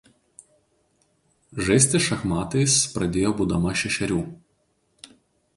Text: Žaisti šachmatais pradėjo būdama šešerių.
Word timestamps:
Žaisti 1.67 2.01
šachmatais 2.05 2.79
pradėjo 2.97 3.35
būdama 3.43 3.75
šešerių. 3.83 4.21